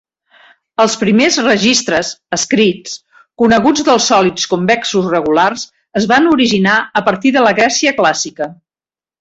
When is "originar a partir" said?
6.35-7.37